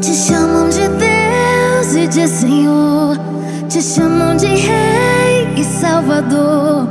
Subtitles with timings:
[0.00, 3.16] Te chamam de Deus e de Senhor,
[3.68, 6.88] te chamam de Rei e Salvador,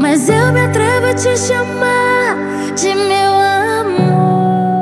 [0.00, 3.34] mas eu me atrevo a te chamar de meu
[3.90, 4.78] amor.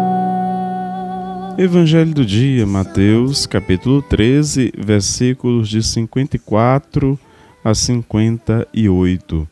[1.58, 7.18] Evangelho do dia, Mateus, capítulo 13, versículos de 54
[7.64, 9.48] a 58.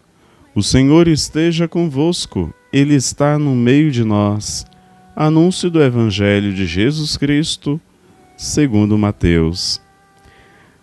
[0.55, 4.65] O Senhor esteja convosco, Ele está no meio de nós.
[5.17, 7.80] Anúncio do Evangelho de Jesus Cristo,
[8.37, 9.80] segundo Mateus.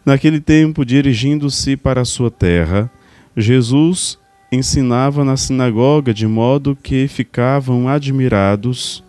[0.06, 2.90] Naquele tempo, dirigindo-se para a sua terra,
[3.36, 4.18] Jesus
[4.50, 9.04] ensinava na sinagoga de modo que ficavam admirados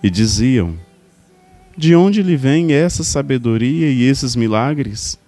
[0.00, 0.76] e diziam:
[1.76, 5.18] De onde lhe vem essa sabedoria e esses milagres?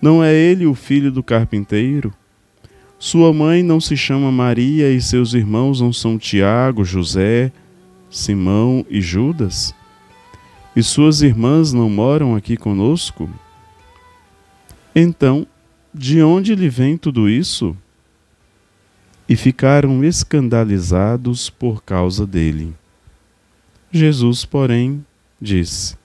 [0.00, 2.14] Não é ele o filho do carpinteiro?
[3.00, 7.50] Sua mãe não se chama Maria e seus irmãos não são Tiago, José,
[8.14, 9.74] Simão e Judas?
[10.76, 13.28] E suas irmãs não moram aqui conosco?
[14.94, 15.44] Então,
[15.92, 17.76] de onde lhe vem tudo isso?
[19.28, 22.72] E ficaram escandalizados por causa dele.
[23.90, 25.04] Jesus, porém,
[25.40, 25.96] disse: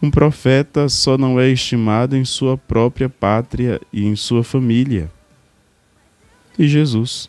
[0.00, 5.10] Um profeta só não é estimado em sua própria pátria e em sua família.
[6.56, 7.28] E Jesus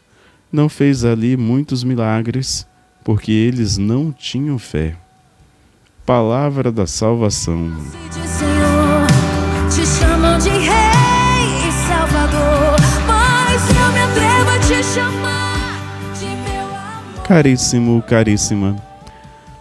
[0.52, 2.69] não fez ali muitos milagres
[3.10, 4.96] porque eles não tinham fé.
[6.06, 7.72] Palavra da salvação.
[8.24, 9.08] Senhor,
[9.68, 12.76] te chamam de Rei e Salvador,
[13.08, 17.24] mas eu me atrevo a te chamar de meu amor.
[17.24, 18.76] Caríssimo, caríssima,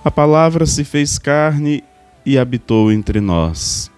[0.05, 1.83] a palavra se fez carne
[2.27, 3.91] e habitou entre nós.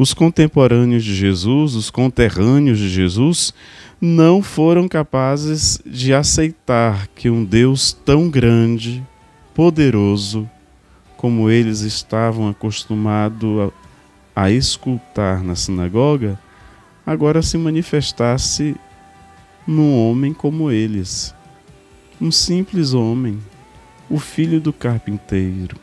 [0.00, 3.52] Os contemporâneos de Jesus, os conterrâneos de Jesus,
[4.00, 9.06] não foram capazes de aceitar que um Deus tão grande,
[9.54, 10.48] poderoso,
[11.18, 13.70] como eles estavam acostumados
[14.34, 16.40] a, a escutar na sinagoga,
[17.04, 18.74] agora se manifestasse
[19.66, 21.34] num homem como eles,
[22.18, 23.38] um simples homem,
[24.08, 25.76] o filho do carpinteiro.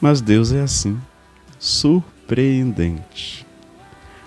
[0.00, 0.98] Mas Deus é assim,
[1.58, 2.17] surpreendente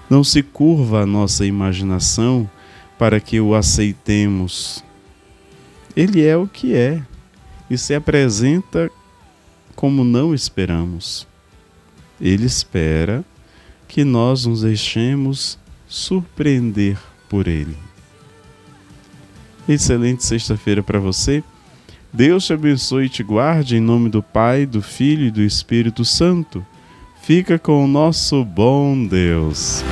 [0.09, 2.49] não se curva a nossa imaginação
[2.97, 4.83] para que o aceitemos.
[5.95, 7.01] Ele é o que é
[7.69, 8.91] e se apresenta
[9.73, 11.25] como não esperamos.
[12.19, 13.23] Ele espera
[13.87, 15.57] que nós nos deixemos
[15.87, 16.97] surpreender
[17.29, 17.77] por ele.
[19.67, 21.41] Excelente sexta-feira para você.
[22.11, 26.03] Deus te abençoe e te guarde em nome do Pai, do Filho e do Espírito
[26.03, 26.65] Santo.
[27.21, 29.83] Fica com o nosso bom Deus.